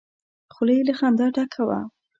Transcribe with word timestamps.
خوله 0.53 0.73
يې 0.77 0.81
له 0.87 0.93
خندا 0.99 1.25
ډکه 1.35 1.61
وه! 1.67 1.79